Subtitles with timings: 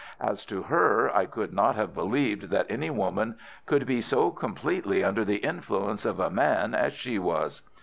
[0.19, 3.35] As to her, I could not have believed that any woman
[3.67, 7.61] could be so completely under the influence of a man as she was.